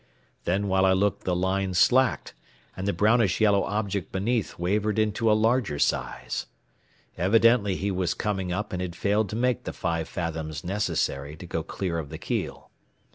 [0.45, 2.33] Then while I looked the line slacked,
[2.75, 6.47] and the brownish yellow object beneath wavered into a larger size.
[7.19, 11.45] Evidently he was coming up and had failed to make the five fathoms necessary to
[11.45, 12.71] go clear of the keel.